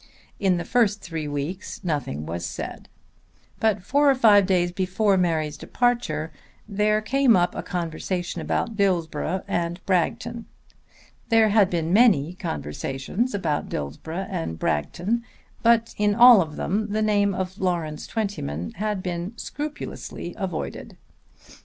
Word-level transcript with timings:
In 0.39 0.57
the 0.57 0.65
first 0.65 1.01
three 1.03 1.27
weeks 1.27 1.83
nothing 1.83 2.25
was 2.25 2.43
said; 2.43 2.89
but 3.59 3.83
four 3.83 4.09
or 4.09 4.15
five 4.15 4.47
days 4.47 4.71
before 4.71 5.15
Mary's 5.15 5.57
departure 5.57 6.33
there 6.67 7.01
came 7.01 7.35
up 7.35 7.53
a 7.53 7.61
conversation 7.61 8.41
about 8.41 8.75
Dillsborough 8.75 9.43
and 9.47 9.79
Bragton. 9.85 10.47
There 11.29 11.49
had 11.49 11.69
been 11.69 11.93
many 11.93 12.33
conversations 12.33 13.35
about 13.35 13.69
Dillsborough 13.69 14.25
and 14.27 14.57
Bragton, 14.57 15.21
but 15.61 15.93
in 15.99 16.15
all 16.15 16.41
of 16.41 16.55
them 16.55 16.87
the 16.87 17.03
name 17.03 17.35
of 17.35 17.59
Lawrence 17.59 18.07
Twentyman 18.07 18.71
had 18.77 19.03
been 19.03 19.33
scrupulously 19.37 20.33
avoided. 20.35 20.97